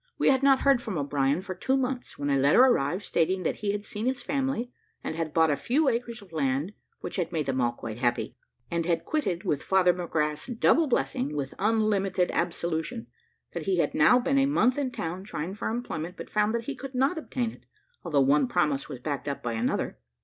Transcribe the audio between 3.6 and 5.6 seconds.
had seen his family, and had bought a